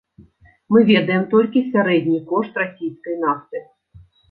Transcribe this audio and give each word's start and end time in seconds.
Мы 0.75 0.79
ведаем 0.91 1.23
толькі 1.35 1.63
сярэдні 1.73 2.19
кошт 2.33 2.59
расійскай 2.65 3.21
нафты. 3.29 3.65